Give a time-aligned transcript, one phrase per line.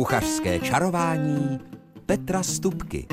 [0.00, 1.60] Kuchařské čarování
[2.06, 3.06] Petra Stupky.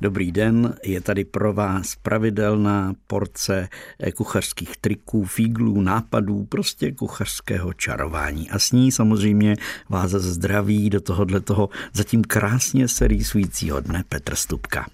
[0.00, 3.68] Dobrý den, je tady pro vás pravidelná porce
[4.00, 8.50] eh, kuchařských triků, fíglů, nápadů, prostě kuchařského čarování.
[8.50, 9.56] A s ní samozřejmě
[9.88, 14.86] vás zdraví do tohohle toho zatím krásně se rýsujícího dne Petr Stupka.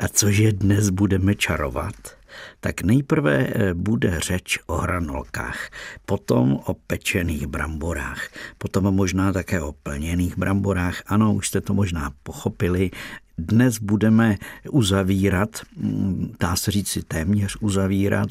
[0.00, 2.23] A cože dnes budeme čarovat?
[2.60, 5.70] Tak nejprve eh, bude řeč o hranolkách,
[6.06, 8.28] potom o pečených bramborách,
[8.58, 11.02] potom možná také o plněných bramborách.
[11.06, 12.90] Ano, už jste to možná pochopili,
[13.38, 14.36] dnes budeme
[14.70, 18.28] uzavírat, mm, dá se říci téměř uzavírat,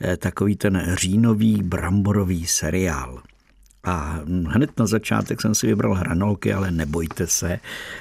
[0.00, 3.22] eh, takový ten říjnový bramborový seriál.
[3.84, 7.60] A hned na začátek jsem si vybral hranolky, ale nebojte se,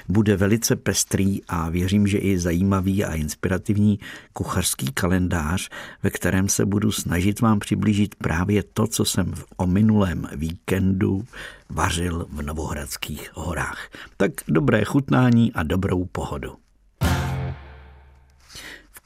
[0.09, 3.99] bude velice pestrý a věřím, že i zajímavý a inspirativní
[4.33, 5.69] kuchařský kalendář,
[6.03, 11.25] ve kterém se budu snažit vám přiblížit právě to, co jsem o minulém víkendu
[11.69, 13.89] vařil v Novohradských horách.
[14.17, 16.55] Tak dobré chutnání a dobrou pohodu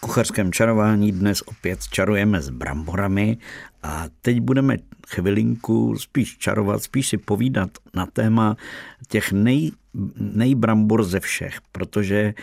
[0.03, 3.37] kuchařském čarování dnes opět čarujeme s bramborami
[3.83, 8.57] a teď budeme chvilinku spíš čarovat, spíš si povídat na téma
[9.07, 9.71] těch nej,
[10.17, 12.33] nejbrambor ze všech, protože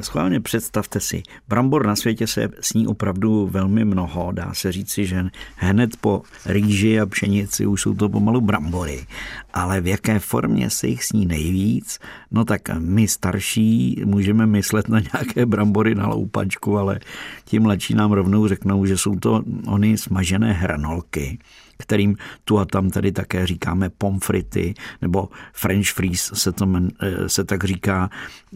[0.00, 4.32] Schválně představte si, brambor na světě se sní opravdu velmi mnoho.
[4.32, 5.24] Dá se říci, že
[5.56, 9.06] hned po rýži a pšenici už jsou to pomalu brambory.
[9.54, 11.98] Ale v jaké formě se jich sní nejvíc?
[12.30, 17.00] No tak my starší můžeme myslet na nějaké brambory na loupačku, ale
[17.44, 21.38] ti mladší nám rovnou řeknou, že jsou to ony smažené hranolky
[21.82, 26.66] kterým tu a tam tady také říkáme pomfrity nebo French fries se, to,
[27.00, 28.10] eh, se tak říká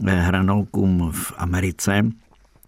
[0.07, 2.05] eh, hranolkům v Americe.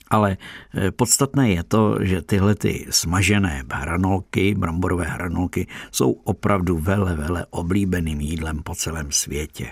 [0.09, 0.37] Ale
[0.73, 7.45] eh, podstatné je to, že tyhle ty smažené hranolky, bramborové hranolky, jsou opravdu vele, vele
[7.49, 9.71] oblíbeným jídlem po celém světě.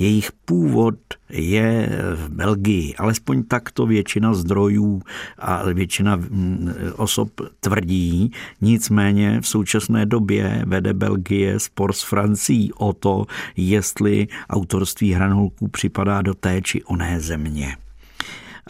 [0.00, 0.94] Jejich původ
[1.28, 5.02] je v Belgii, alespoň takto většina zdrojů
[5.38, 7.30] a většina mm, osob
[7.60, 8.32] tvrdí.
[8.60, 13.26] Nicméně v současné době vede Belgie spor s Francií o to,
[13.56, 17.76] jestli autorství hranolků připadá do té či oné země.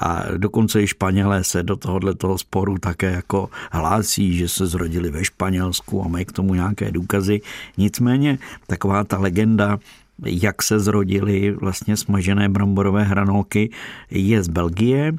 [0.01, 5.11] A dokonce i Španělé se do tohohle toho sporu také jako hlásí, že se zrodili
[5.11, 7.41] ve Španělsku a mají k tomu nějaké důkazy.
[7.77, 9.79] Nicméně taková ta legenda
[10.27, 13.71] jak se zrodily vlastně smažené bramborové hranolky,
[14.11, 15.13] je z Belgie.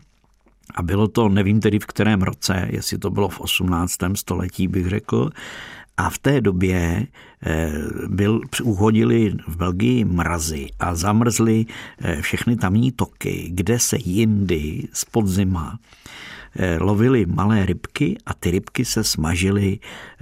[0.75, 3.97] A bylo to, nevím tedy v kterém roce, jestli to bylo v 18.
[4.15, 5.29] století, bych řekl.
[5.97, 7.07] A v té době
[7.45, 7.71] eh,
[8.07, 11.65] byl, uhodili v Belgii mrazy a zamrzly
[12.01, 15.79] eh, všechny tamní toky, kde se jindy z podzima
[16.55, 19.79] eh, lovily malé rybky a ty rybky se smažily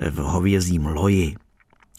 [0.09, 1.35] v hovězím loji.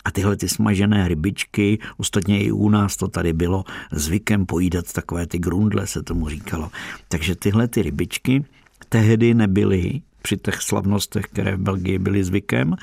[0.04, 5.26] A tyhle ty smažené rybičky, ostatně i u nás to tady bylo zvykem pojídat takové
[5.26, 6.70] ty grundle, se tomu říkalo.
[7.08, 8.44] Takže tyhle ty rybičky
[8.88, 12.76] tehdy nebyly při těch slavnostech, které v Belgii byly zvykem,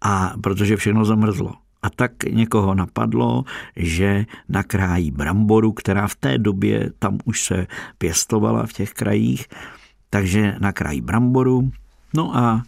[0.00, 1.52] a protože všechno zamrzlo.
[1.82, 3.44] A tak někoho napadlo,
[3.76, 7.66] že nakrájí bramboru, která v té době tam už se
[7.98, 9.46] pěstovala v těch krajích,
[10.10, 11.70] takže nakrájí bramboru,
[12.14, 12.62] no a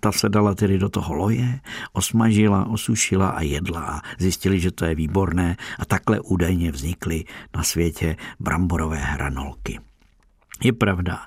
[0.00, 1.60] ta se dala tedy do toho loje,
[1.92, 7.24] osmažila, osušila a jedla a zjistili, že to je výborné a takhle údajně vznikly
[7.56, 9.80] na světě bramborové hranolky.
[10.64, 11.18] Je pravda,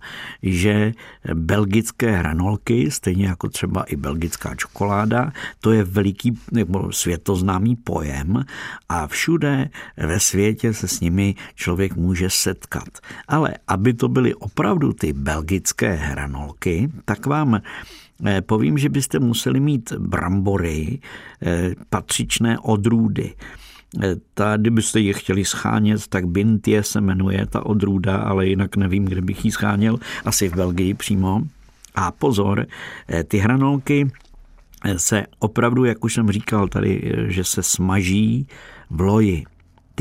[0.43, 0.91] že
[1.33, 8.45] belgické hranolky, stejně jako třeba i belgická čokoláda, to je veliký nebo světoznámý pojem
[8.89, 12.99] a všude ve světě se s nimi člověk může setkat.
[13.27, 17.61] Ale aby to byly opravdu ty belgické hranolky, tak vám
[18.41, 20.99] povím, že byste museli mít brambory,
[21.41, 23.33] eh, patřičné odrůdy.
[24.03, 29.05] Eh, ta, kdybyste je chtěli schánět, tak Bintie se jmenuje ta odrůda, ale jinak nevím,
[29.05, 31.41] kde bych ji scháněl, asi v Belgii přímo.
[31.95, 32.65] A pozor,
[33.27, 34.11] ty hranolky
[34.97, 38.47] se opravdu, jak už jsem říkal tady, že se smaží
[38.89, 39.43] v loji.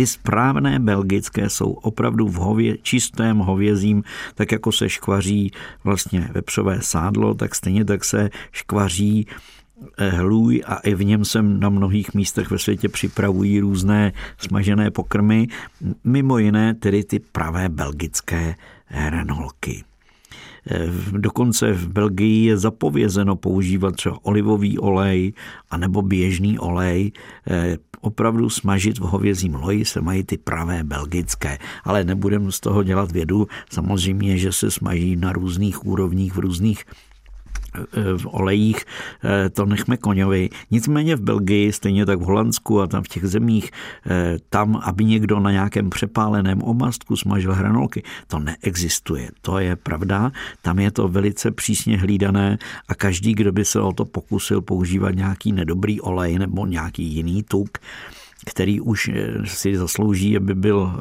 [0.01, 4.03] Ty správné belgické jsou opravdu v hově, čistém hovězím,
[4.35, 5.51] tak jako se škvaří
[5.85, 9.27] vlastně vepřové sádlo, tak stejně tak se škvaří
[9.99, 14.91] eh, hlůj a i v něm se na mnohých místech ve světě připravují různé smažené
[14.91, 15.47] pokrmy,
[16.05, 18.55] mimo jiné tedy ty pravé belgické
[18.87, 19.85] hranolky.
[21.13, 25.33] Dokonce v Belgii je zapovězeno používat třeba olivový olej
[25.71, 27.13] anebo běžný olej.
[27.51, 32.83] Eh, opravdu smažit v hovězím loji se mají ty pravé belgické, ale nebudeme z toho
[32.83, 33.47] dělat vědu.
[33.71, 36.85] Samozřejmě, že se smaží na různých úrovních v různých
[38.17, 38.85] v olejích,
[39.25, 40.49] eh, to nechme koňovi.
[40.71, 43.71] Nicméně v Belgii, stejně tak v Holandsku a tam v těch zemích,
[44.07, 49.29] eh, tam, aby někdo na nějakém přepáleném omastku smažil hranolky, to neexistuje.
[49.41, 50.33] To je pravda.
[50.63, 52.59] Tam je to velice přísně hlídané
[52.89, 57.43] a každý, kdo by se o to pokusil používat nějaký nedobrý olej nebo nějaký jiný
[57.43, 57.79] tuk,
[58.47, 60.93] který už eh, si zaslouží, aby byl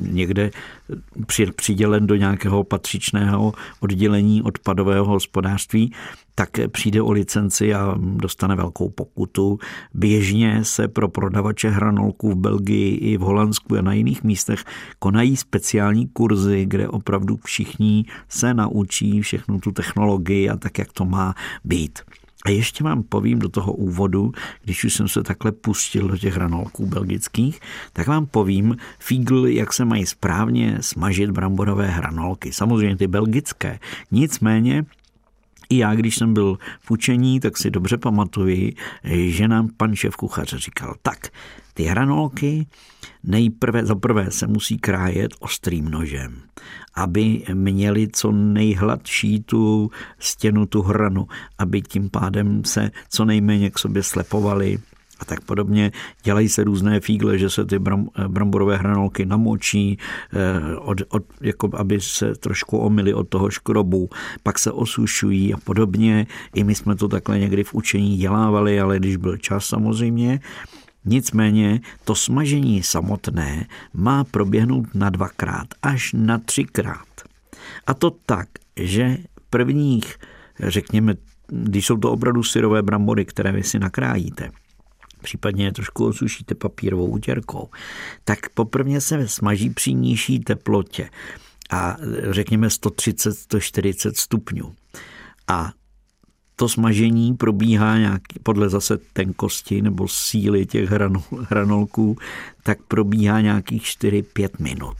[0.00, 0.50] někde
[1.56, 5.92] přidělen do nějakého patřičného oddělení odpadového hospodářství,
[6.34, 9.58] tak přijde o licenci a dostane velkou pokutu.
[9.94, 14.64] Běžně se pro prodavače hranolků v Belgii i v Holandsku a na jiných místech
[14.98, 21.04] konají speciální kurzy, kde opravdu všichni se naučí všechnu tu technologii a tak, jak to
[21.04, 21.34] má
[21.64, 21.98] být.
[22.44, 24.32] A ještě vám povím do toho úvodu,
[24.64, 27.60] když už jsem se takhle pustil do těch hranolků belgických,
[27.92, 32.52] tak vám povím, fígl, jak se mají správně smažit bramborové hranolky.
[32.52, 33.78] Samozřejmě ty belgické.
[34.10, 34.84] Nicméně
[35.70, 38.74] i já, když jsem byl v učení, tak si dobře pamatuji,
[39.04, 41.28] že nám pan šéf kuchař říkal, tak,
[41.74, 42.66] ty hranolky
[43.24, 46.42] nejprve, zaprvé se musí krájet ostrým nožem,
[46.94, 51.28] aby měli co nejhladší tu stěnu, tu hranu,
[51.58, 54.78] aby tím pádem se co nejméně k sobě slepovali
[55.20, 55.92] a tak podobně.
[56.22, 59.98] Dělají se různé fígle, že se ty bram, bramborové hranolky namočí,
[60.32, 64.10] eh, od, od, jako aby se trošku omily od toho škrobu,
[64.42, 66.26] pak se osušují a podobně.
[66.54, 70.40] I my jsme to takhle někdy v učení dělávali, ale když byl čas samozřejmě.
[71.04, 77.08] Nicméně to smažení samotné má proběhnout na dvakrát až na třikrát.
[77.86, 79.18] A to tak, že
[79.50, 80.16] prvních,
[80.60, 81.14] řekněme,
[81.48, 84.50] když jsou to opravdu syrové brambory, které vy si nakrájíte,
[85.20, 87.68] případně je trošku osušíte papírovou utěrkou,
[88.24, 91.10] tak poprvé se smaží při nižší teplotě
[91.70, 91.96] a
[92.30, 94.74] řekněme 130-140 stupňů.
[95.48, 95.72] A
[96.56, 102.16] to smažení probíhá nějak podle zase tenkosti nebo síly těch hranol, hranolků,
[102.62, 104.96] tak probíhá nějakých 4-5 minut.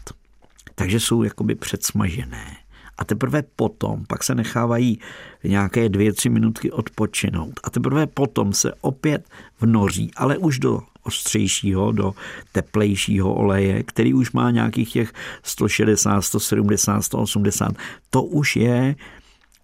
[0.75, 2.60] Takže jsou jakoby předsmažené
[3.01, 5.01] a teprve potom, pak se nechávají
[5.45, 9.29] nějaké dvě, tři minutky odpočinout a teprve potom se opět
[9.61, 12.15] vnoří, ale už do ostřejšího, do
[12.53, 15.13] teplejšího oleje, který už má nějakých těch
[15.43, 17.73] 160, 170, 180.
[18.11, 18.95] To už je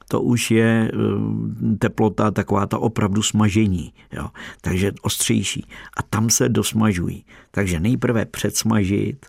[0.08, 3.92] to už je eh, teplota taková ta opravdu smažení.
[4.12, 4.28] Jo.
[4.60, 5.66] Takže ostřejší.
[5.96, 7.24] A tam se dosmažují.
[7.50, 9.26] Takže nejprve předsmažit,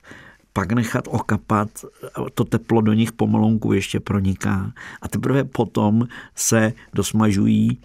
[0.58, 1.86] pak nechat okapat,
[2.34, 4.74] to teplo do nich pomalonku ještě proniká.
[5.02, 7.78] A teprve potom se dosmažují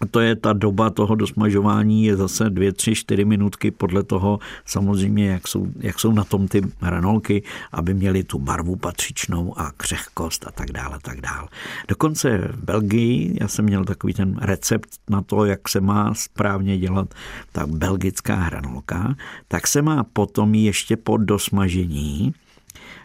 [0.00, 4.38] a to je ta doba toho dosmažování, je zase dvě, tři, čtyři minutky podle toho
[4.64, 7.42] samozřejmě, jak jsou, jak jsou na tom ty hranolky,
[7.72, 11.48] aby měly tu barvu patřičnou a křehkost a tak dále, tak dále.
[11.88, 16.78] Dokonce v Belgii, já jsem měl takový ten recept na to, jak se má správně
[16.78, 17.14] dělat
[17.52, 19.14] ta belgická hranolka,
[19.48, 22.34] tak se má potom ještě po dosmažení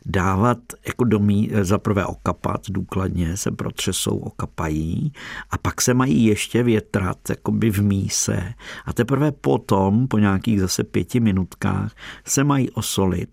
[0.05, 0.57] dávat
[0.87, 5.13] jako domí, za prvé okapat důkladně, se protřesou, okapají
[5.49, 8.53] a pak se mají ještě větrat jakoby v míse.
[8.85, 13.29] A teprve potom, po nějakých zase pěti minutkách, se mají osolit.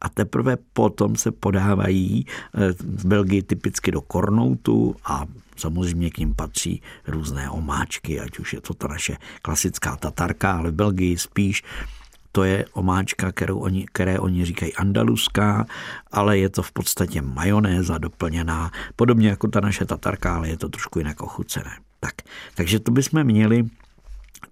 [0.00, 6.34] A teprve potom se podávají eh, v Belgii typicky do kornoutu a Samozřejmě k ním
[6.34, 11.62] patří různé omáčky, ať už je to ta naše klasická tatarka, ale v Belgii spíš
[12.34, 15.66] to je omáčka, kterou oni, které oni říkají andaluská,
[16.12, 20.68] ale je to v podstatě majonéza doplněná, podobně jako ta naše tatarka, ale je to
[20.68, 21.70] trošku jinak ochucené.
[22.00, 22.14] Tak,
[22.54, 23.64] takže to bychom měli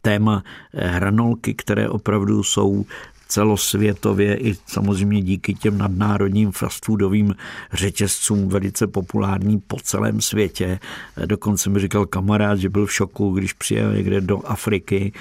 [0.02, 0.42] téma
[0.74, 2.86] eh, hranolky, které opravdu jsou
[3.28, 7.34] celosvětově i samozřejmě díky těm nadnárodním fastfoodovým
[7.72, 10.78] řetězcům velice populární po celém světě.
[11.26, 15.12] Dokonce mi říkal kamarád, že byl v šoku, když přijel někde do Afriky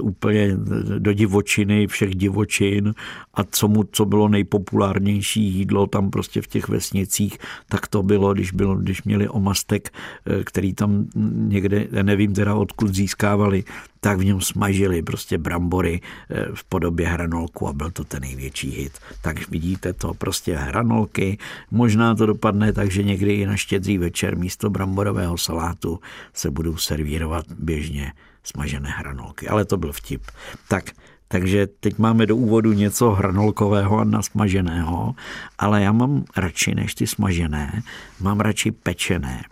[0.00, 0.56] úplně
[0.98, 2.94] do divočiny, všech divočin
[3.34, 7.38] a co, mu, co bylo nejpopulárnější jídlo tam prostě v těch vesnicích,
[7.68, 9.92] tak to bylo, když, bylo, když měli omastek,
[10.26, 13.64] eh, který tam někde, nevím teda odkud získávali,
[14.00, 16.00] tak v něm smažili prostě brambory
[16.30, 18.92] eh, v podobě hranolku a byl to ten největší hit.
[19.22, 21.38] Tak vidíte to, prostě hranolky.
[21.70, 26.00] Možná to dopadne tak, že někdy i na štědrý večer místo bramborového salátu
[26.32, 28.12] se budou servírovat běžně
[28.44, 29.48] smažené hranolky.
[29.48, 30.22] Ale to byl vtip.
[30.68, 30.84] Tak,
[31.28, 35.14] takže teď máme do úvodu něco hranolkového a nasmaženého,
[35.58, 37.82] ale já mám radši než ty smažené,
[38.20, 39.44] mám radši pečené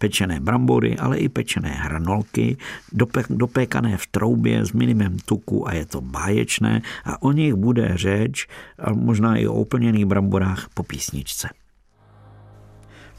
[0.00, 2.56] pečené brambory, ale i pečené hranolky,
[3.30, 8.48] dopékané v troubě s minimem tuku a je to báječné a o nich bude řeč
[8.78, 11.59] a možná i o úplněných bramborách po písničce.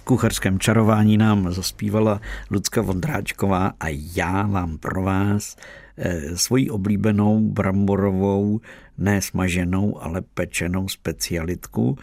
[0.04, 5.56] Kuchařském čarování nám zaspívala Lucka Vondráčková a já mám pro vás
[5.98, 8.62] eh, svoji oblíbenou bramborovou,
[8.98, 11.98] ne smaženou, ale pečenou specialitku,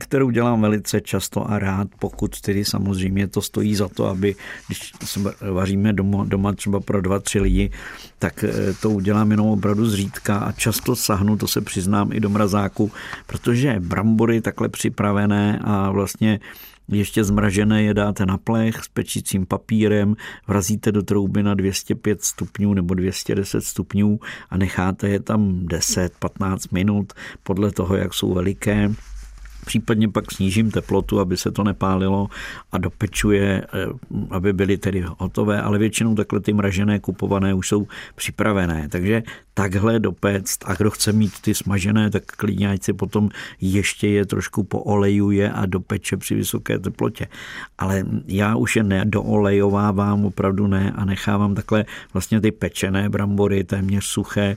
[0.00, 4.34] kterou dělám velice často a rád, pokud tedy samozřejmě to stojí za to, aby
[4.66, 4.92] když
[5.52, 7.70] vaříme doma, doma třeba pro dva, tři lidi,
[8.18, 12.28] tak eh, to udělám jenom opravdu zřídka a často sahnu, to se přiznám i do
[12.30, 12.92] mrazáku,
[13.26, 16.40] protože brambory takhle připravené a vlastně
[16.88, 22.74] ještě zmražené je dáte na plech s pečícím papírem, vrazíte do trouby na 205 stupňů
[22.74, 24.20] nebo 210 stupňů
[24.50, 27.12] a necháte je tam 10-15 minut
[27.42, 28.90] podle toho, jak jsou veliké
[29.66, 32.28] Případně pak snížím teplotu, aby se to nepálilo
[32.72, 33.86] a dopečuje, eh,
[34.30, 38.88] aby byly tedy hotové, ale většinou takhle ty mražené kupované už jsou připravené.
[38.88, 39.22] Takže
[39.54, 43.28] takhle dopéct a kdo chce mít ty smažené, tak klidně ať si potom
[43.60, 47.26] ještě je trošku poolejuje a dopeče při vysoké teplotě.
[47.78, 54.04] Ale já už je nedoolejovávám, opravdu ne a nechávám takhle vlastně ty pečené brambory téměř
[54.04, 54.56] suché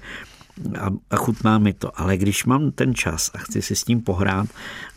[0.80, 2.00] a, a chutná mi to.
[2.00, 4.48] Ale když mám ten čas a chci si s tím pohrát,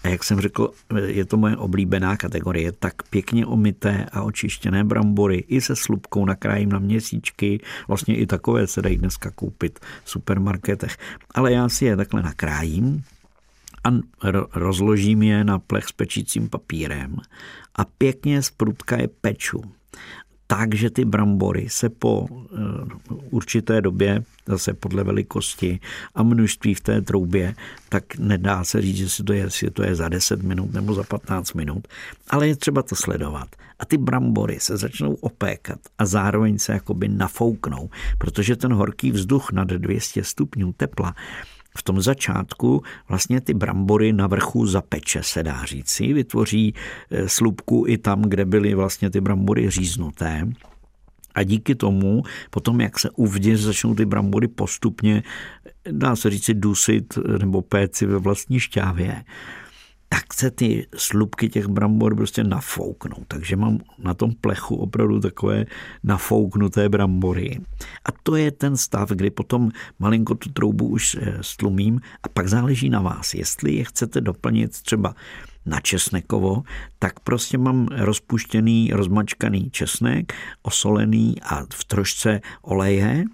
[0.05, 0.71] a jak jsem řekl,
[1.05, 6.73] je to moje oblíbená kategorie, tak pěkně omité a očištěné brambory i se slupkou nakrájím
[6.73, 10.97] na měsíčky, vlastně i takové se dají dneska koupit v supermarketech.
[11.35, 13.03] Ale já si je takhle nakrájím,
[13.85, 13.91] a
[14.55, 17.17] rozložím je na plech s pečícím papírem
[17.75, 19.63] a pěkně z prudka je peču
[20.51, 22.59] tak, že ty brambory se po eh,
[23.31, 25.81] určité době, zase podle velikosti
[26.15, 27.55] a množství v té troubě,
[27.89, 30.95] tak nedá se říct, že si to je, jestli to je za 10 minut nebo
[30.95, 31.89] za 15 minut,
[32.31, 33.49] ale je třeba to sledovat.
[33.79, 39.53] A ty brambory se začnou opékat a zároveň se jakoby nafouknou, protože ten horký vzduch
[39.53, 41.15] nad 200 stupňů tepla
[41.79, 46.75] v tom začátku vlastně ty brambory na vrchu zapeče, se dá říci, vytvoří
[47.11, 50.49] eh, slupku i tam, kde byly vlastně ty brambory říznuté.
[51.35, 55.23] A díky tomu, potom jak se uvnitř začnou ty brambory postupně,
[55.91, 59.25] dá se říci, dusit nebo péci ve vlastní šťávě,
[60.09, 63.17] tak se ty slupky těch brambor prostě nafouknou.
[63.29, 65.65] Takže mám na tom plechu opravdu takové
[66.05, 67.61] nafouknuté brambory.
[68.05, 72.49] A to je ten stav, kdy potom malinko tu troubu už eh, stlumím a pak
[72.49, 73.35] záleží na vás.
[73.35, 75.15] Jestli je chcete doplnit třeba
[75.67, 76.63] na česnekovo,
[76.99, 83.25] tak prostě mám rozpuštěný, rozmačkaný česnek, osolený a v trošce oleje,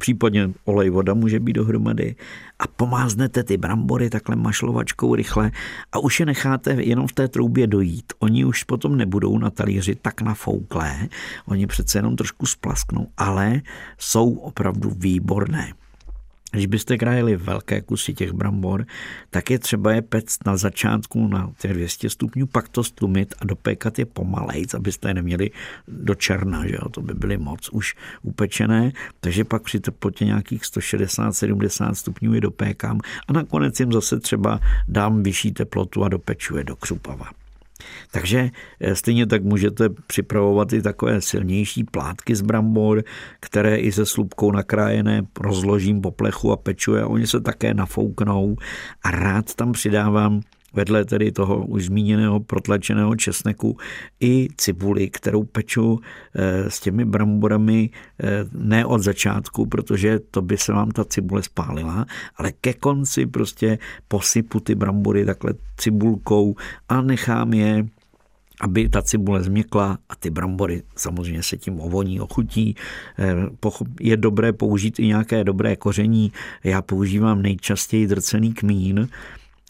[0.00, 2.14] případně olej voda může být dohromady
[2.58, 5.50] a pomáznete ty brambory takhle mašlovačkou rychle
[5.92, 8.12] a už je necháte jenom v té troubě dojít.
[8.18, 11.08] Oni už potom nebudou na talíři tak nafouklé,
[11.46, 13.60] oni přece jenom trošku splasknou, ale
[13.98, 15.72] jsou opravdu výborné.
[16.52, 18.86] Když byste krájeli velké kusy těch brambor,
[19.30, 23.44] tak je třeba je pect na začátku na těch 200 stupňů, pak to stlumit a
[23.44, 25.50] dopékat je pomalejc, abyste je neměli
[25.88, 26.88] do černa, že jo?
[26.88, 33.00] to by byly moc už upečené, takže pak při teplotě nějakých 160-70 stupňů je dopékám
[33.28, 37.39] a nakonec jim zase třeba dám vyšší teplotu a dopeču je do křupava.
[38.10, 43.02] Takže eh, stejně tak můžete připravovat i takové silnější plátky z brambor,
[43.40, 48.56] které i se slupkou nakrájené rozložím po plechu a peču oni se také nafouknou
[49.02, 50.40] a rád tam přidávám
[50.72, 53.76] vedle tedy toho už zmíněného protlačeného česneku
[54.20, 56.00] i cibuli, kterou peču
[56.34, 57.90] eh, s těmi bramborami
[58.22, 63.26] eh, ne od začátku, protože to by se vám ta cibule spálila, ale ke konci
[63.26, 66.56] prostě posypu ty brambory takhle cibulkou
[66.88, 67.86] a nechám je
[68.60, 72.76] aby ta cibule změkla a ty brambory samozřejmě se tím ovoní, ochutí.
[73.18, 73.34] Eh,
[74.00, 76.32] je dobré použít i nějaké dobré koření.
[76.64, 79.08] Já používám nejčastěji drcený kmín,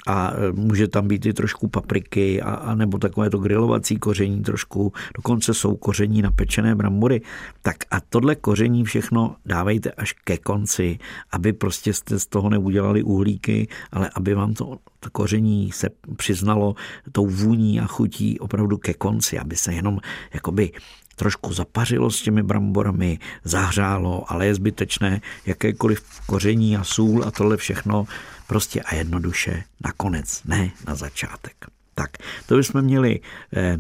[0.07, 4.43] a e, může tam být i trošku papriky a, a nebo takové to grilovací koření
[4.43, 7.21] trošku, dokonce jsou koření na pečené brambory.
[7.63, 10.99] Tak a tohle koření všechno dávejte až ke konci,
[11.33, 16.75] aby prostě jste z toho neudělali uhlíky, ale aby vám to, to koření se přiznalo
[17.13, 19.99] tou vůní a chutí opravdu ke konci, aby se jenom
[20.35, 20.73] jakoby
[21.21, 27.57] trošku zapařilo s těmi bramborami, zahřálo, ale je zbytečné jakékoliv koření a sůl a tohle
[27.57, 28.07] všechno
[28.51, 31.55] prostě a jednoduše nakonec, ne na začátek.
[31.95, 32.11] Tak,
[32.47, 33.21] to bychom měli
[33.57, 33.79] eh,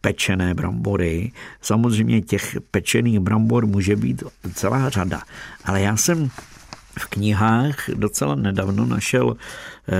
[0.00, 1.32] pečené brambory.
[1.60, 4.22] Samozřejmě těch pečených brambor může být
[4.54, 5.22] celá řada,
[5.64, 6.30] ale já jsem
[6.98, 9.90] v knihách docela nedávno našel eh,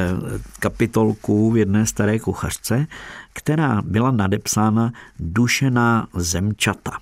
[0.59, 2.87] kapitolku v jedné staré kuchařce,
[3.33, 6.99] která byla nadepsána Dušená zemčata.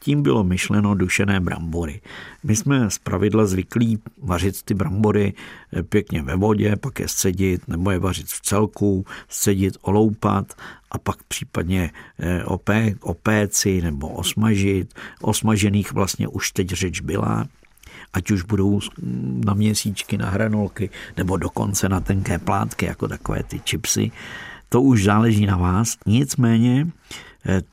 [0.00, 2.00] Tím bylo myšleno dušené brambory.
[2.44, 5.32] My jsme z pravidla zvyklí vařit ty brambory
[5.72, 10.54] eh, pěkně ve vodě, pak je scedit, nebo je vařit v celku, scedit, oloupat
[10.90, 14.94] a pak případně eh, opé, opéci nebo osmažit.
[15.20, 17.46] Osmažených vlastně už teď řeč byla
[18.12, 18.80] ať už budou
[19.44, 24.10] na měsíčky, na hranolky, nebo dokonce na tenké plátky, jako takové ty čipsy.
[24.68, 25.96] To už záleží na vás.
[26.06, 26.86] Nicméně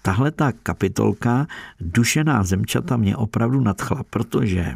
[0.02, 1.48] tahle ta kapitolka
[1.82, 4.76] Dušená zemčata mě opravdu nadchla, protože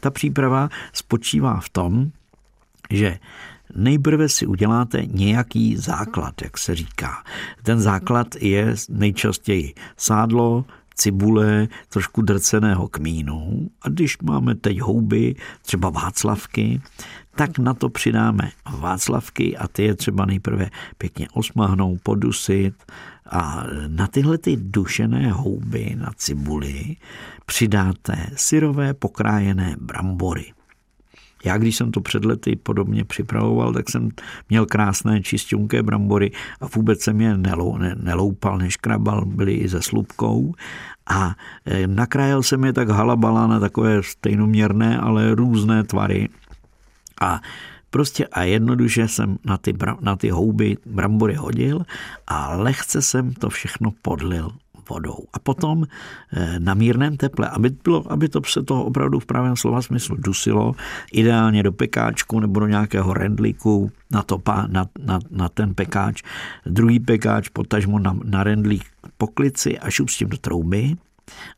[0.00, 2.10] ta příprava spočívá v tom,
[2.90, 3.18] že
[3.74, 7.24] Nejprve si uděláte nějaký základ, jak se říká.
[7.62, 10.64] Ten základ je nejčastěji sádlo,
[10.94, 16.80] cibule, trošku drceného kmínu a když máme teď houby, třeba václavky,
[17.34, 22.74] tak na to přidáme václavky a ty je třeba nejprve pěkně osmahnou, podusit
[23.28, 26.96] a na tyhle ty dušené houby, na cibuli,
[27.46, 30.52] přidáte syrové pokrájené brambory.
[31.44, 34.08] Já, když jsem to před lety podobně připravoval, tak jsem
[34.48, 36.30] měl krásné čistunké brambory
[36.60, 40.54] a vůbec jsem je nelou, ne, neloupal, neškrabal, byly i se slupkou
[41.06, 41.34] a
[41.66, 46.28] e, nakrájel jsem je tak halabala na takové stejnoměrné, ale různé tvary.
[47.20, 47.40] A
[47.90, 51.82] Prostě a jednoduše jsem na ty, na ty houby brambory hodil
[52.26, 54.50] a lehce jsem to všechno podlil
[54.88, 55.28] vodou.
[55.32, 59.56] A potom eh, na mírném teple, aby, bylo, aby to se to opravdu v pravém
[59.56, 60.74] slova smyslu dusilo,
[61.12, 66.22] ideálně do pekáčku nebo do nějakého rendlíku na, to, na, na, na ten pekáč,
[66.66, 68.84] druhý pekáč potažmo na, na rendlík
[69.16, 70.96] poklici a šup s tím do trouby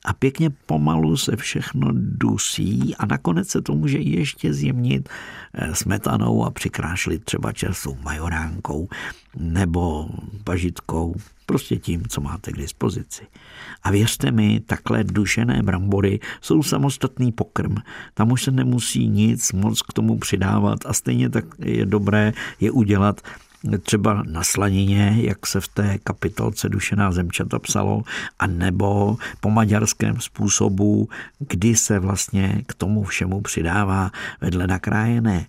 [0.04, 5.08] a pěkně pomalu se všechno dusí a nakonec se to může ještě zjemnit
[5.54, 8.88] eh, smetanou a přikrášlit třeba čerstvou majoránkou
[9.36, 10.08] nebo
[10.44, 11.14] pažitkou,
[11.46, 13.22] prostě tím, co máte k dispozici.
[13.82, 17.74] A věřte mi, takhle dušené brambory jsou samostatný pokrm.
[18.14, 22.70] Tam už se nemusí nic moc k tomu přidávat a stejně tak je dobré je
[22.70, 23.20] udělat
[23.82, 28.02] třeba na slanině, jak se v té kapitolce Dušená zemčata psalo,
[28.38, 35.46] a nebo po maďarském způsobu, kdy se vlastně k tomu všemu přidává vedle nakrájené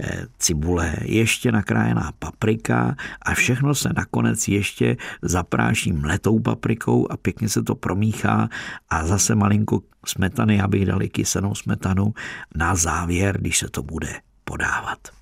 [0.00, 7.48] eh, cibule, ještě nakrájená paprika a všechno se nakonec ještě zapráší mletou paprikou a pěkně
[7.48, 8.48] se to promíchá
[8.90, 12.14] a zase malinko smetany, abych dal i kysenou smetanu
[12.54, 15.19] na závěr, když se to bude podávat.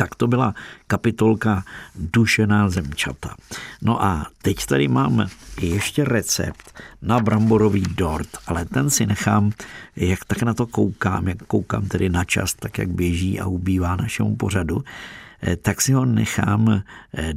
[0.00, 0.54] Tak to byla
[0.86, 3.34] kapitolka Dušená zemčata.
[3.82, 5.28] No a teď tady mám
[5.60, 9.52] ještě recept na bramborový dort, ale ten si nechám,
[9.96, 13.96] jak tak na to koukám, jak koukám tedy na čas, tak jak běží a ubývá
[13.96, 14.84] našemu pořadu,
[15.42, 16.82] eh, tak si ho nechám
[17.14, 17.32] eh,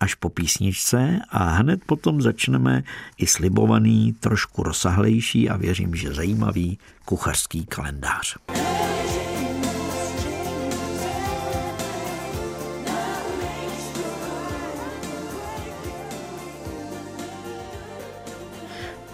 [0.00, 2.82] až po písničce a hned potom začneme
[3.18, 8.36] i slibovaný, trošku rozsahlejší a věřím, že zajímavý kuchařský kalendář.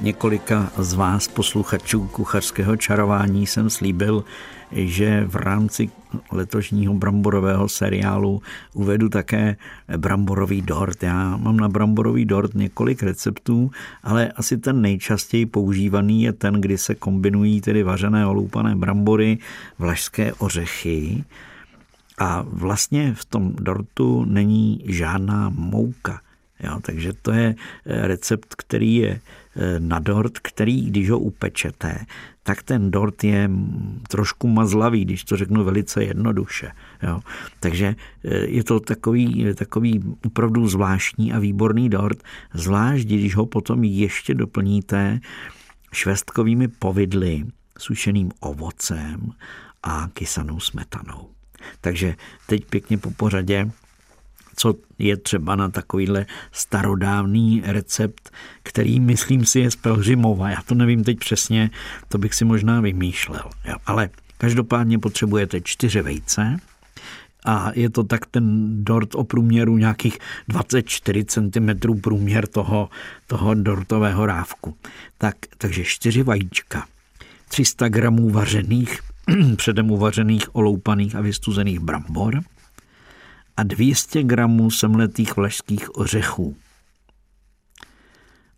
[0.02, 4.24] Několika z vás, posluchačů kuchařského čarování, jsem slíbil,
[4.72, 5.90] že v rámci
[6.32, 9.56] letošního bramborového seriálu uvedu také
[9.96, 11.02] bramborový dort.
[11.02, 13.70] Já mám na bramborový dort několik receptů,
[14.02, 19.38] ale asi ten nejčastěji používaný je ten, kdy se kombinují tedy vařené oloupané brambory,
[19.78, 21.24] vlašské ořechy
[22.18, 26.20] a vlastně v tom dortu není žádná mouka.
[26.64, 27.54] Jo, takže to je
[27.86, 29.20] recept, který je
[29.78, 32.06] na dort, který, když ho upečete,
[32.42, 33.50] tak ten dort je
[34.08, 36.72] trošku mazlavý, když to řeknu velice jednoduše.
[37.02, 37.20] Jo.
[37.60, 42.22] Takže eh, je to takový, takový opravdu zvláštní a výborný dort,
[42.54, 45.20] zvlášť když ho potom ještě doplníte
[45.92, 47.44] švestkovými povidly,
[47.78, 49.32] sušeným ovocem
[49.82, 51.30] a kysanou smetanou.
[51.80, 52.14] Takže
[52.46, 53.70] teď pěkně po pořadě
[54.60, 58.30] co je třeba na takovýhle starodávný recept,
[58.62, 60.50] který myslím si je z Pelřimova.
[60.50, 61.70] Já to nevím teď přesně,
[62.08, 63.50] to bych si možná vymýšlel.
[63.64, 63.74] Jo.
[63.86, 66.56] Ale každopádně potřebujete čtyři vejce,
[67.44, 68.44] a je to tak ten
[68.84, 70.18] dort o průměru nějakých
[70.48, 72.88] 24 cm průměr toho,
[73.26, 74.76] toho dortového rávku.
[75.18, 76.86] Tak, takže čtyři vajíčka,
[77.48, 78.98] 300 gramů vařených,
[79.56, 82.40] předem uvařených, oloupaných a vystuzených brambor,
[83.60, 86.56] a 200 gramů semletých vlašských ořechů.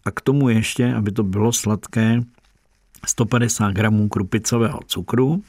[0.05, 2.23] A k tomu ještě, aby to bylo sladké,
[3.07, 5.43] 150 gramů krupicového cukru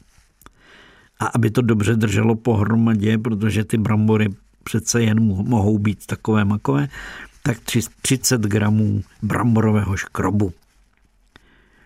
[1.20, 4.28] a aby to dobře drželo pohromadě, protože ty brambory
[4.64, 6.88] přece jen mohou být takové makové,
[7.42, 7.58] tak
[8.02, 10.52] 30 gramů bramborového škrobu.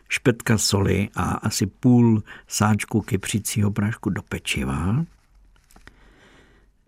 [0.08, 5.04] špetka soli a asi půl sáčku kypřícího prášku do pečiva.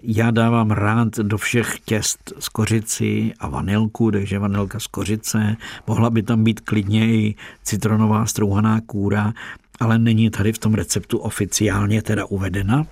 [0.03, 5.57] Já dávám rád do všech těst z kořici a vanilku, takže vanilka z kořice.
[5.87, 9.33] Mohla by tam být klidně i citronová strouhaná kůra,
[9.81, 12.87] ale není tady v tom receptu oficiálně teda uvedena.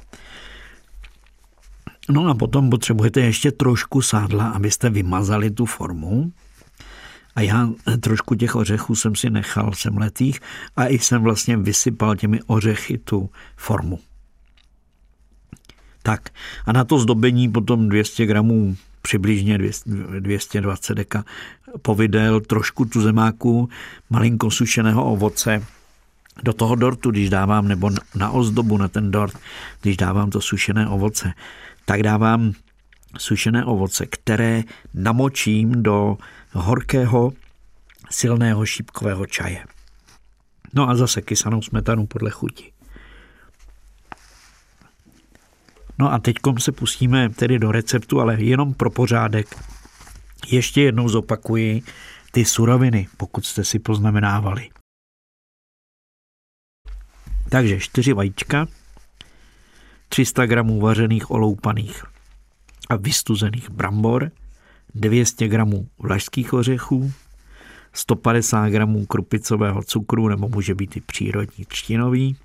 [2.11, 6.33] No a potom potřebujete ještě trošku sádla, abyste vymazali tu formu.
[7.35, 7.69] A já
[8.01, 10.41] trošku těch ořechů jsem si nechal semletých
[10.77, 13.99] a i jsem vlastně vysypal těmi ořechy tu formu.
[16.09, 16.31] Tak
[16.67, 19.59] a na to zdobení potom 200 gramů přibližně
[20.19, 21.25] 220 deka
[21.83, 23.69] povidel, trošku tu zemáku,
[24.11, 25.63] malinko sušeného ovoce,
[26.43, 29.39] do toho dortu, když dávám, nebo na ozdobu na ten dort,
[29.83, 31.33] když dávám to sušené ovoce,
[31.85, 32.53] tak dávám
[33.19, 34.63] sušené ovoce, které
[34.95, 36.19] namočím do
[36.53, 37.33] horkého,
[38.11, 39.65] silného šípkového čaje.
[40.75, 42.78] No a zase kysanou smetanu podle chuti.
[45.99, 49.65] No a teď se pustíme tedy do receptu, ale jenom pro pořádek.
[50.49, 51.83] Ještě jednou zopakuji
[52.33, 54.71] ty suroviny, pokud jste si poznamenávali.
[57.49, 58.67] Takže 4 vajíčka,
[60.09, 62.05] 300 gramů vařených oloupaných
[62.89, 64.31] a vystuzených brambor,
[64.95, 67.13] 200 gramů vlašských ořechů,
[67.93, 72.37] 150 gramů krupicového cukru, nebo může být i přírodní třtinový,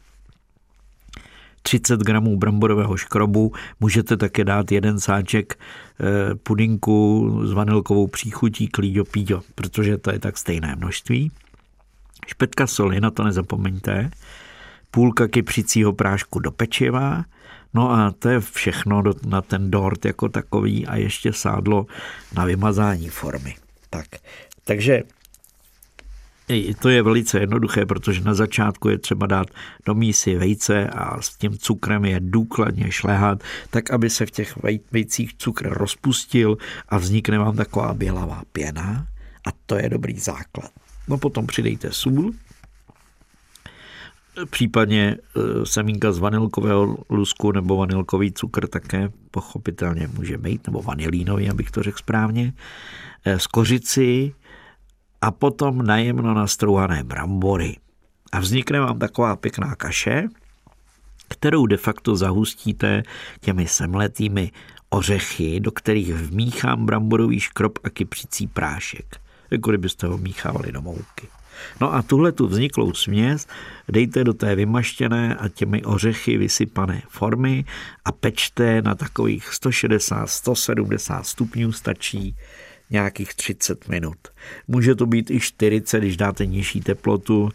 [1.63, 9.06] 30 gramů bramborového škrobu, můžete také dát jeden sáček eh, pudinku s vanilkovou příchutí klíďo
[9.06, 11.32] píďo, protože to je tak stejné množství.
[12.28, 14.12] Špetka soli, na to nezapomeňte.
[14.91, 17.23] Půlka kypřicího prášku do pečiva,
[17.73, 21.86] No a to je všechno na ten dort jako takový a ještě sádlo
[22.36, 23.56] na vymazání formy.
[23.89, 24.06] Tak,
[24.63, 25.04] takže
[26.79, 29.47] to je velice jednoduché, protože na začátku je třeba dát
[29.86, 34.58] do mísy vejce a s tím cukrem je důkladně šlehat, tak aby se v těch
[34.91, 36.58] vejcích cukr rozpustil
[36.89, 39.08] a vznikne vám taková bělavá pěna
[39.47, 40.71] a to je dobrý základ.
[41.08, 42.34] No potom přidejte sůl,
[44.49, 51.49] případně e, semínka z vanilkového lusku nebo vanilkový cukr také pochopitelně může být, nebo vanilínový,
[51.49, 52.53] abych to řekl správně,
[53.25, 54.34] e, z kořici,
[55.23, 57.79] a potom najemno nastrouhané brambory.
[58.31, 60.27] A vznikne vám taková pěkná kaše,
[61.27, 63.03] kterou de facto zahustíte
[63.39, 64.51] těmi semletými
[64.89, 69.17] ořechy, do kterých vmíchám bramborový škrob a kypřící prášek,
[69.51, 71.27] jako kdybyste ho míchávali do mouky.
[71.81, 73.47] No a tuhle tu vzniklou směs
[73.88, 77.65] dejte do té vymaštěné a těmi ořechy vysypané formy
[78.05, 82.36] a pečte na takových 160-170 stupňů stačí
[82.93, 84.17] nějakých 30 minut.
[84.67, 87.49] Může to být i 40, když dáte nižší teplotu,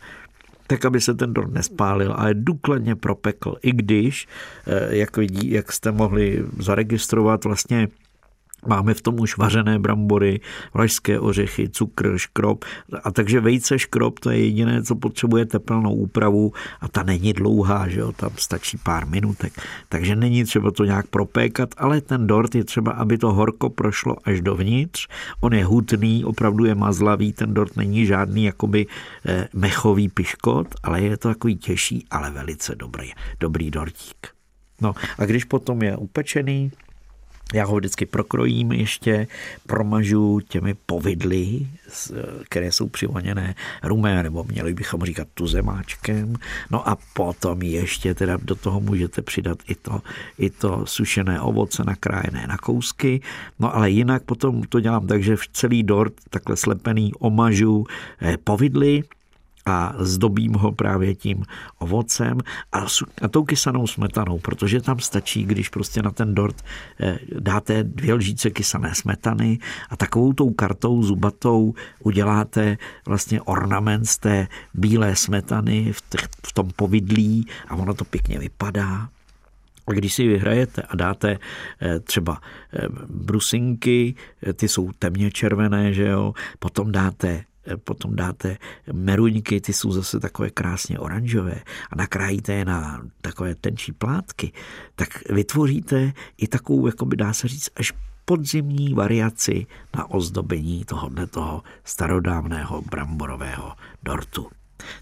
[0.67, 3.55] tak aby se ten dort nespálil, ale důkladně propekl.
[3.63, 4.29] I když,
[4.67, 7.89] eh, jak, vidí, jak jste mohli zaregistrovat, vlastně
[8.67, 10.41] Máme v tom už vařené brambory,
[10.75, 12.65] vlašské ořechy, cukr, škrob.
[13.05, 17.89] A takže vejce, škrob, to je jediné, co potřebuje teplnou úpravu a ta není dlouhá,
[17.89, 19.53] že jo, tam stačí pár minutek.
[19.89, 24.17] Takže není třeba to nějak propékat, ale ten dort je třeba, aby to horko prošlo
[24.25, 25.09] až dovnitř.
[25.41, 28.87] On je hutný, opravdu je mazlavý, ten dort není žádný jakoby
[29.27, 34.29] eh, mechový piškot, ale je to takový těžší, ale velice dobrý, dobrý dortík.
[34.81, 36.71] No a když potom je upečený,
[37.55, 39.27] já ho vždycky prokrojím ještě,
[39.67, 41.67] promažu těmi povidly,
[42.49, 46.35] které jsou přivoněné rumé, nebo měli bychom říkat tuzemáčkem.
[46.71, 50.03] No a potom ještě teda do toho můžete přidat i to,
[50.39, 53.21] i to sušené ovoce nakrájené na kousky.
[53.59, 57.87] No ale jinak potom to dělám tak, že v celý dort takhle slepený omažu
[58.23, 59.03] eh, povidly,
[59.69, 61.45] a zdobím ho právě tím
[61.79, 62.39] ovocem
[62.73, 62.87] a,
[63.23, 66.65] a tou kysanou smetanou, protože tam stačí, když prostě na ten dort
[67.01, 69.59] eh, dáte dvě lžíce kysané smetany
[69.91, 76.53] a takovou tou kartou zubatou uděláte vlastně ornament z té bílé smetany v, těch, v
[76.53, 79.09] tom povidlí a ono to pěkně vypadá.
[79.87, 81.39] A když si vyhrajete a dáte
[81.81, 82.41] eh, třeba
[82.73, 84.15] eh, brusinky,
[84.55, 87.45] ty jsou temně červené, že jo, potom dáte
[87.77, 88.57] potom dáte
[88.93, 94.53] meruňky, ty jsou zase takové krásně oranžové a nakrájíte je na takové tenčí plátky,
[94.95, 97.93] tak vytvoříte i takovou, jako by dá se říct, až
[98.25, 104.47] podzimní variaci na ozdobení tohohle toho starodávného bramborového dortu.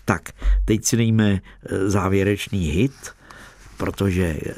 [0.05, 0.23] Tak,
[0.65, 3.15] teď si dejme eh, závěrečný hit,
[3.77, 4.53] protože eh,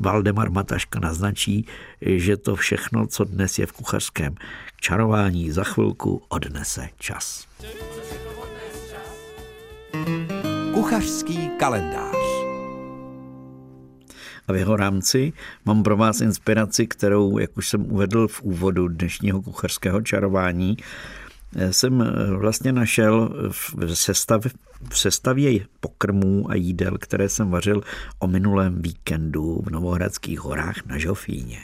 [0.00, 1.66] Valdemar Mataška naznačí,
[2.00, 4.34] že to všechno, co dnes je v kuchařském
[4.80, 7.46] čarování, za chvilku odnese čas.
[10.74, 12.16] Kuchařský kalendář.
[14.48, 15.32] A v jeho rámci
[15.64, 20.76] mám pro vás inspiraci, kterou, jak už jsem uvedl v úvodu dnešního kuchařského čarování,
[21.70, 24.46] jsem vlastně našel v, sestav,
[24.90, 27.82] v sestavě pokrmů a jídel, které jsem vařil
[28.18, 31.58] o minulém víkendu v Novohradských horách na Žofíně.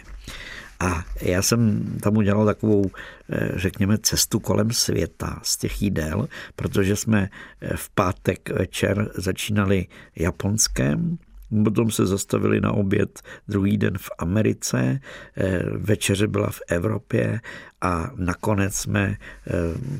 [0.81, 2.91] A já jsem tam udělal takovou,
[3.31, 7.29] eh, řekněme, cestu kolem světa z těch jídel, protože jsme
[7.61, 11.19] eh, v pátek večer začínali japonském,
[11.65, 15.01] Potom se zastavili na oběd druhý den v Americe,
[15.37, 17.41] eh, večeře byla v Evropě
[17.81, 19.17] a nakonec jsme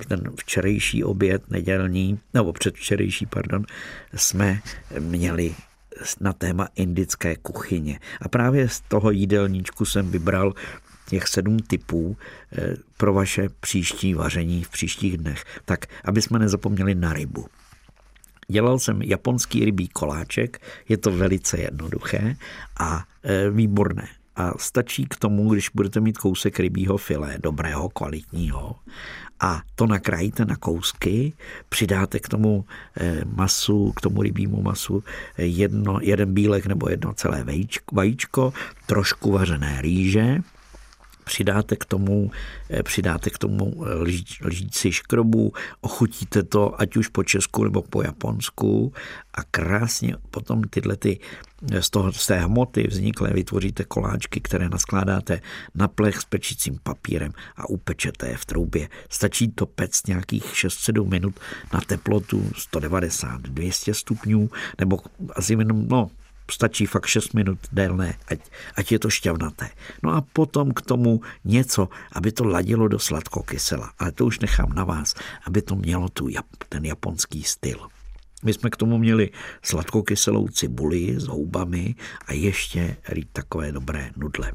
[0.09, 3.65] ten včerejší oběd nedělní, nebo předvčerejší, pardon,
[4.15, 4.61] jsme
[4.99, 5.55] měli
[6.21, 7.99] na téma indické kuchyně.
[8.21, 10.53] A právě z toho jídelníčku jsem vybral
[11.09, 12.17] těch sedm typů
[12.53, 15.45] eh, pro vaše příští vaření v příštích dnech.
[15.65, 17.47] Tak, aby jsme nezapomněli na rybu.
[18.49, 22.37] Dělal jsem japonský rybí koláček, je to velice jednoduché
[22.81, 24.09] a eh, výborné.
[24.37, 28.77] A stačí k tomu, když budete mít kousek rybího filé, dobrého, kvalitního,
[29.41, 31.33] a to nakrájíte na kousky,
[31.69, 32.65] přidáte k tomu
[32.97, 35.05] eh, masu, k tomu rybímu masu
[35.39, 37.45] jedno, jeden bílek nebo jedno celé
[37.93, 38.53] vajíčko,
[38.87, 40.39] trošku vařené rýže,
[41.27, 42.31] přidáte k tomu,
[42.71, 43.85] eh, přidáte k tomu
[44.41, 48.93] lžíci škrobu, ochutíte to ať už po česku nebo po japonsku
[49.35, 51.19] a krásně potom tyhle ty
[51.73, 55.41] eh, z, toho, z té hmoty vzniklé vytvoříte koláčky, které naskládáte
[55.75, 58.89] na plech s pečícím papírem a upečete je v troubě.
[59.11, 61.41] Stačí to pect nějakých 6-7 minut
[61.73, 64.99] na teplotu 190-200 stupňů, nebo
[65.35, 66.11] asi jenom, no,
[66.51, 68.41] stačí fakt 6 minut délné, ať,
[68.77, 69.71] ať je to šťavnaté.
[70.03, 73.93] No a potom k tomu něco, aby to ladilo do sladkokysela.
[73.99, 75.15] Ale to už nechám na vás,
[75.47, 76.29] aby to mělo tu,
[76.69, 77.89] ten japonský styl.
[78.45, 79.31] My jsme k tomu měli
[79.63, 81.95] sladkokyselou cibuli s houbami
[82.27, 82.97] a ještě
[83.33, 84.53] takové dobré nudle.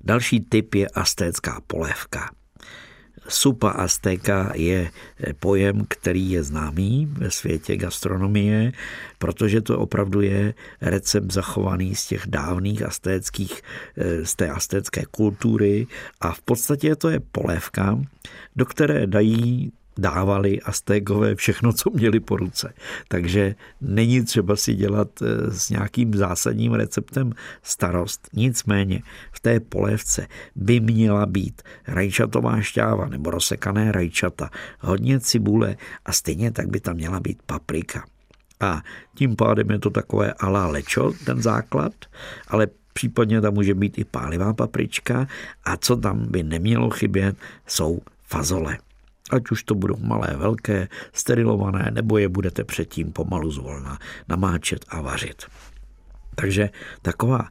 [0.00, 2.30] Další typ je astécká polévka.
[3.28, 8.72] Supa Aztéka je eh, pojem, který je známý ve světě gastronomie,
[9.18, 13.62] protože to opravdu je recept zachovaný z těch dávných astéckých,
[13.96, 15.86] eh, z té astécké kultury.
[16.20, 17.98] A v podstatě to je polévka,
[18.56, 22.74] do které dají dávali Aztékové všechno, co měli po ruce.
[23.08, 27.32] Takže není třeba si dělat eh, s nějakým zásadním receptem
[27.62, 28.28] starost.
[28.32, 36.12] Nicméně v té polévce by měla být rajčatová šťáva nebo rozsekané rajčata, hodně cibule a
[36.12, 38.04] stejně tak by tam měla být paprika.
[38.60, 38.82] A
[39.14, 41.92] tím pádem je to takové ala lečo, ten základ,
[42.48, 45.26] ale případně tam může být i pálivá paprička
[45.64, 48.78] a co tam by nemělo chybět, jsou fazole.
[49.30, 55.00] Ať už to budou malé, velké, sterilované, nebo je budete předtím pomalu zvolna namáčet a
[55.00, 55.42] vařit.
[56.34, 56.70] Takže
[57.02, 57.48] taková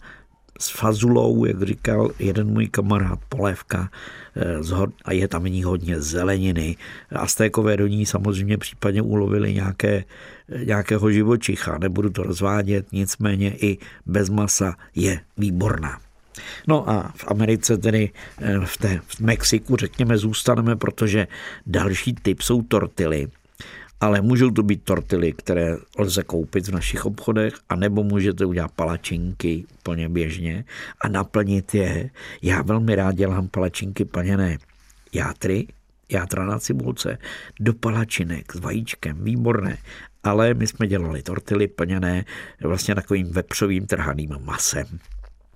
[0.59, 3.89] s fazulou, jak říkal jeden můj kamarád, polévka
[4.35, 6.75] eh, a je tam ní hodně zeleniny.
[7.11, 10.03] Aztékové do ní samozřejmě případně ulovili nějaké,
[10.65, 16.04] nějakého živočicha, nebudu to rozvádět, nicméně i bez masa je výborná.
[16.67, 18.09] No a v Americe tedy
[18.41, 21.27] eh, v, té, v Mexiku řekněme zůstaneme, protože
[21.65, 23.27] další typ jsou tortily.
[24.01, 29.65] Ale můžou to být tortily, které lze koupit v našich obchodech, anebo můžete udělat palačinky
[29.79, 30.65] úplně běžně
[31.01, 32.09] a naplnit je.
[32.41, 34.57] Já velmi rád dělám palačinky plněné
[35.13, 35.67] játry,
[36.09, 37.17] játra na cibulce,
[37.59, 39.77] do palačinek s vajíčkem, výborné.
[40.23, 42.25] Ale my jsme dělali tortily plněné
[42.61, 44.99] vlastně takovým vepřovým trhaným masem.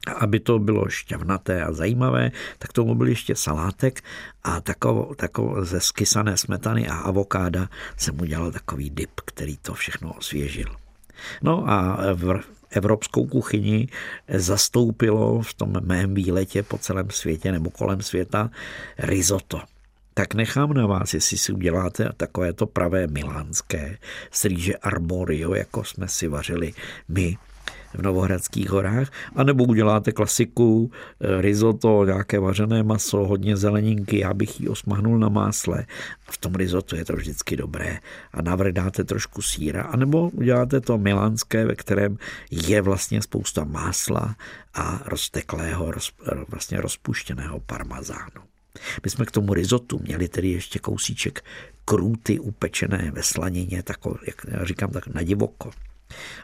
[0.08, 4.02] Aby to bylo šťavnaté a zajímavé, tak tomu byl ještě salátek
[4.44, 10.14] a takovou, takovou ze skysané smetany a avokáda jsem udělal takový dip, který to všechno
[10.14, 10.76] osvěžil.
[11.42, 13.88] No a v evropskou kuchyni
[14.34, 18.50] zastoupilo v tom mém výletě po celém světě nebo kolem světa
[18.98, 19.62] risotto
[20.20, 23.98] tak nechám na vás, jestli si uděláte takové to pravé milánské
[24.32, 26.74] z rýže arborio, jako jsme si vařili
[27.08, 27.38] my
[27.93, 34.62] v Novohradských horách, anebo uděláte klasiku eh, risotto, nějaké vařené maso, hodně zeleninky, já bych
[34.62, 35.86] ji osmahnul na másle.
[36.32, 37.99] V tom risotto je to vždycky dobré.
[38.34, 42.17] A navrh dáte trošku síra, anebo uděláte to milánské, ve kterém
[42.52, 44.36] je vlastně spousta másla
[44.73, 46.12] a rozteklého, roz,
[46.47, 48.41] vlastně rozpuštěného parmazánu.
[49.04, 51.43] My jsme k tomu rizotu měli tedy ještě kousíček
[51.86, 55.71] krůty upečené ve slanině, tako, jak říkám, tak na divoko.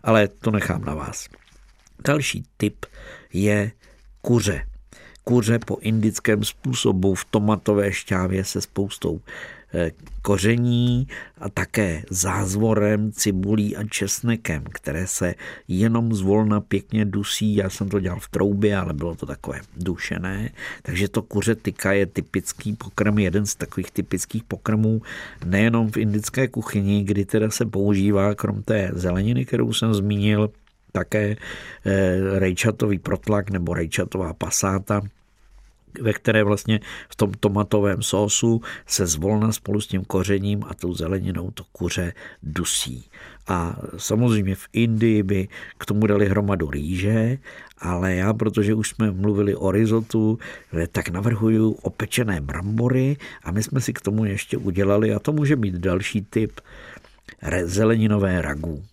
[0.04, 1.28] Ale to nechám na vás.
[2.08, 2.86] Další typ
[3.34, 3.71] je
[4.21, 4.67] kuře.
[5.23, 9.21] Kuře po indickém způsobu v tomatové šťávě se spoustou
[10.21, 15.36] koření a také zázvorem, cibulí a česnekem, které se
[15.67, 17.56] jenom zvolna pěkně dusí.
[17.56, 20.49] Já jsem to dělal v troubě, ale bylo to takové dušené.
[20.82, 25.01] Takže to kuře tyka je typický pokrm, jeden z takových typických pokrmů
[25.45, 30.49] nejenom v indické kuchyni, kdy teda se používá krom té zeleniny, kterou jsem zmínil,
[30.91, 31.36] také
[31.86, 35.01] eh, rejčatový protlak nebo rejčatová pasáta,
[36.01, 36.79] ve které vlastně
[37.10, 42.13] v tom tomatovém sósu se zvolna spolu s tím kořením a tou zeleninou to kuře
[42.43, 43.10] dusí.
[43.47, 47.38] A samozřejmě v Indii by k tomu dali hromadu rýže,
[47.77, 50.39] ale já, protože už jsme mluvili o rizotu,
[50.91, 55.55] tak navrhuju opečené brambory a my jsme si k tomu ještě udělali, a to může
[55.55, 56.51] být další typ,
[57.63, 58.84] zeleninové ragu.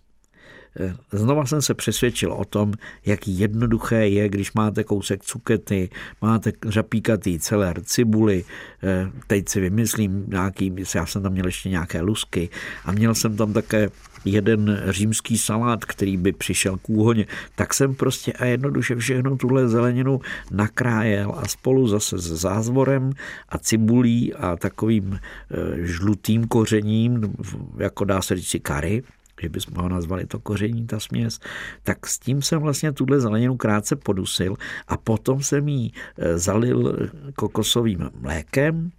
[0.81, 2.73] Eh, znova jsem se přesvědčil o tom,
[3.07, 5.91] jak jednoduché je, když máte kousek cukety,
[6.23, 8.45] máte řapíkatý celer, cibuli,
[8.83, 12.49] eh, teď si vymyslím nějaký, já jsem tam měl ještě nějaké lusky
[12.85, 13.91] a měl jsem tam také
[14.25, 19.69] jeden římský salát, který by přišel k úhoně, tak jsem prostě a jednoduše všechno tuhle
[19.69, 23.13] zeleninu nakrájel a spolu zase s zázvorem
[23.49, 27.35] a cibulí a takovým eh, žlutým kořením,
[27.79, 29.03] jako dá se říct si kary,
[29.43, 31.41] že bychom ho nazvali to koření, ta směs,
[31.83, 34.57] tak s tím jsem vlastně tuhle zeleninu krátce podusil
[34.89, 38.91] a potom jsem ji e, zalil kokosovým mlékem,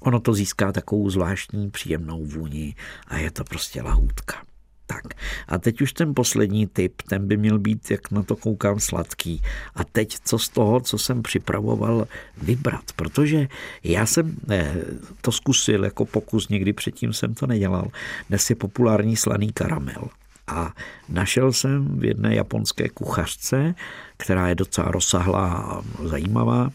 [0.00, 2.74] ono to získá takovou zvláštní příjemnou vůni
[3.08, 4.49] a je to prostě lahůdka.
[4.90, 5.14] Tak
[5.48, 9.42] a teď už ten poslední typ, ten by měl být, jak na to koukám, sladký.
[9.74, 12.06] A teď co z toho, co jsem připravoval,
[12.42, 13.48] vybrat, protože
[13.84, 14.74] já jsem eh,
[15.20, 17.88] to zkusil jako pokus, někdy předtím jsem to nedělal.
[18.28, 20.08] Dnes je populární slaný karamel.
[20.46, 20.74] A
[21.08, 23.74] našel jsem v jedné japonské kuchařce,
[24.16, 26.70] která je docela rozsahlá a zajímavá,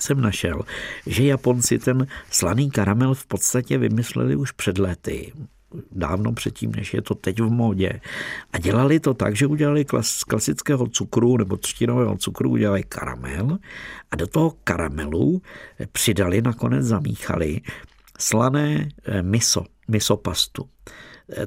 [0.00, 0.62] jsem našel,
[1.06, 5.32] že Japonci ten slaný karamel v podstatě vymysleli už před lety
[5.92, 8.00] dávno předtím, než je to teď v módě.
[8.52, 13.58] A dělali to tak, že udělali z klasického cukru nebo třtinového cukru udělali karamel
[14.10, 15.42] a do toho karamelu
[15.92, 17.60] přidali, nakonec zamíchali
[18.18, 20.68] slané eh, miso, miso pastu.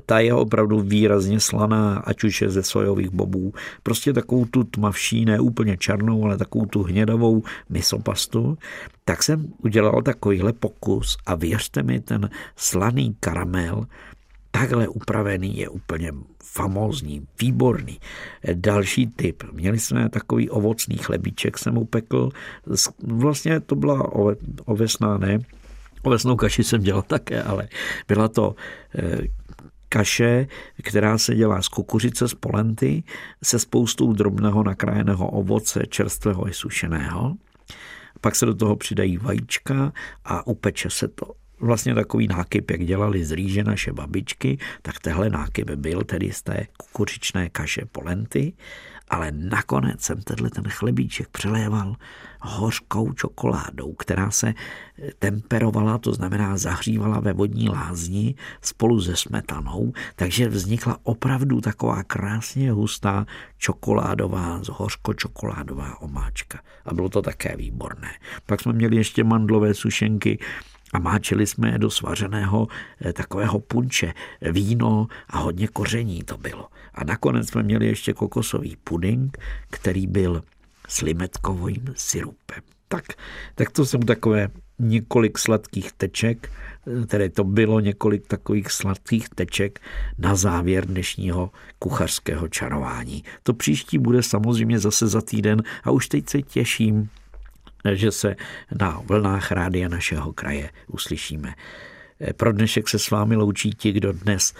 [0.05, 3.53] Ta je opravdu výrazně slaná, ať už je ze sojových bobů.
[3.83, 8.57] Prostě takovou tu tmavší, ne úplně černou, ale takovou tu hnědavou misopastu.
[9.05, 13.85] Tak jsem udělal takovýhle pokus a věřte mi, ten slaný karamel
[14.51, 16.11] takhle upravený je úplně
[16.43, 17.99] famózní, výborný.
[18.53, 19.43] Další typ.
[19.51, 22.29] Měli jsme takový ovocný chlebíček, jsem upekl.
[23.03, 24.11] Vlastně to byla
[24.65, 25.39] ovesná, ne?
[26.03, 27.67] Ovesnou kaši jsem dělal také, ale
[28.07, 28.55] byla to
[28.95, 29.17] eh,
[29.91, 30.47] kaše,
[30.83, 33.03] která se dělá z kukuřice, z polenty,
[33.43, 37.35] se spoustou drobného nakrájeného ovoce, čerstvého i sušeného.
[38.21, 39.93] Pak se do toho přidají vajíčka
[40.25, 41.25] a upeče se to
[41.59, 46.41] vlastně takový nákyp, jak dělali z rýže naše babičky, tak tehle nákyp byl tedy z
[46.41, 48.53] té kukuřičné kaše polenty,
[49.11, 51.95] ale nakonec jsem tenhle ten chlebíček přeléval
[52.41, 54.53] hořkou čokoládou, která se
[55.19, 62.71] temperovala, to znamená zahřívala ve vodní lázni spolu se smetanou, takže vznikla opravdu taková krásně
[62.71, 63.25] hustá
[63.57, 66.59] čokoládová, hořko-čokoládová omáčka.
[66.85, 68.11] A bylo to také výborné.
[68.45, 70.39] Pak jsme měli ještě mandlové sušenky,
[70.93, 72.67] a máčeli jsme je do svařeného
[73.01, 76.67] eh, takového punče, víno a hodně koření to bylo.
[76.93, 79.37] A nakonec jsme měli ještě kokosový puding,
[79.69, 80.43] který byl
[80.87, 82.61] s limetkovým syrupem.
[82.87, 83.05] Tak,
[83.55, 84.49] tak to jsou takové
[84.79, 86.51] několik sladkých teček,
[87.03, 89.79] eh, tedy to bylo několik takových sladkých teček
[90.17, 93.23] na závěr dnešního kuchařského čarování.
[93.43, 97.09] To příští bude samozřejmě zase za týden a už teď se těším
[97.93, 98.35] že se
[98.79, 101.53] na vlnách rádia našeho kraje uslyšíme.
[102.37, 104.53] Pro dnešek se s vámi loučí ti, kdo dnes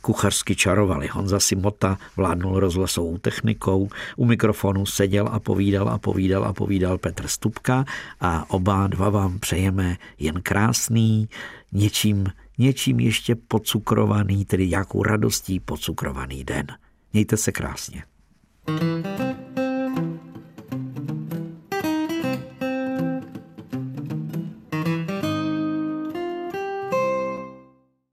[0.00, 1.08] kuchařsky čarovali.
[1.08, 7.28] Honza Simota vládnul rozhlasovou technikou, u mikrofonu seděl a povídal a povídal a povídal Petr
[7.28, 7.84] Stupka
[8.20, 11.28] a oba dva vám přejeme jen krásný,
[11.72, 12.26] něčím,
[12.58, 16.66] něčím ještě pocukrovaný, tedy nějakou radostí pocukrovaný den.
[17.12, 18.02] Mějte se krásně.